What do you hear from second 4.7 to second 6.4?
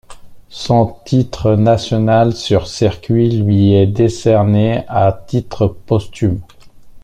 à titre posthume.